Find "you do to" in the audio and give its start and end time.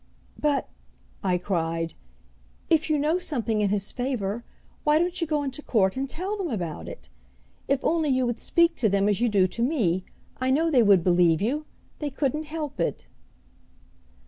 9.21-9.61